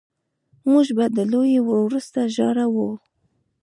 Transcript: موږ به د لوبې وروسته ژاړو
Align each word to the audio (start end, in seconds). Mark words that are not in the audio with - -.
موږ 0.69 0.87
به 0.97 1.05
د 1.15 1.17
لوبې 1.31 1.59
وروسته 1.69 2.19
ژاړو 2.35 2.89